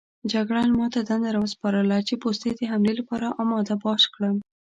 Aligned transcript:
جګړن 0.33 0.69
ما 0.79 0.87
ته 0.93 0.99
دنده 1.09 1.29
راوسپارله 1.37 1.97
چې 2.07 2.13
پوستې 2.23 2.49
د 2.53 2.61
حملې 2.71 2.93
لپاره 2.99 3.27
اماده 3.41 3.75
باش 3.83 4.03
کړم. 4.13 4.35